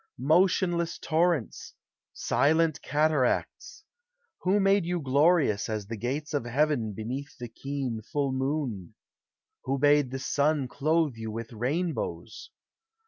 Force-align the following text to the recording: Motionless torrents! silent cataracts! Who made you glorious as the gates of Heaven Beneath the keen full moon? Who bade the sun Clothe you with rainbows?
Motionless 0.17 0.97
torrents! 0.97 1.75
silent 2.11 2.81
cataracts! 2.81 3.83
Who 4.39 4.59
made 4.59 4.83
you 4.83 4.99
glorious 4.99 5.69
as 5.69 5.85
the 5.85 5.95
gates 5.95 6.33
of 6.33 6.43
Heaven 6.45 6.93
Beneath 6.93 7.37
the 7.37 7.47
keen 7.47 8.01
full 8.01 8.31
moon? 8.31 8.95
Who 9.65 9.77
bade 9.77 10.09
the 10.09 10.17
sun 10.17 10.67
Clothe 10.67 11.17
you 11.17 11.29
with 11.29 11.53
rainbows? 11.53 12.49